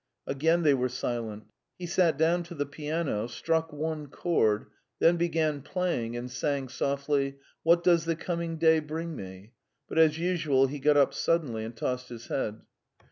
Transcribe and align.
Again 0.25 0.63
they 0.63 0.73
were 0.73 0.89
silent. 0.89 1.43
He 1.77 1.85
sat 1.85 2.17
down 2.17 2.41
to 2.45 2.55
the 2.55 2.65
piano, 2.65 3.27
struck 3.27 3.71
one 3.71 4.07
chord, 4.07 4.65
then 4.97 5.15
began 5.15 5.61
playing, 5.61 6.17
and 6.17 6.31
sang 6.31 6.69
softly, 6.69 7.35
"What 7.61 7.83
does 7.83 8.05
the 8.05 8.15
coming 8.15 8.57
day 8.57 8.79
bring 8.79 9.15
me?" 9.15 9.51
but 9.87 9.99
as 9.99 10.17
usual 10.17 10.65
he 10.65 10.79
got 10.79 10.97
up 10.97 11.13
suddenly 11.13 11.63
and 11.63 11.75
tossed 11.77 12.09
his 12.09 12.29
head. 12.29 12.61